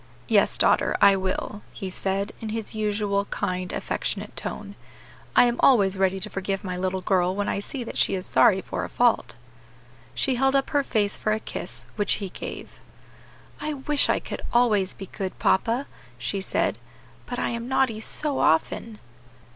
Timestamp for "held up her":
10.33-10.81